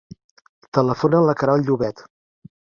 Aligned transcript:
Telefona 0.77 1.21
a 1.21 1.29
la 1.29 1.37
Queralt 1.43 1.71
Llobet. 1.71 2.05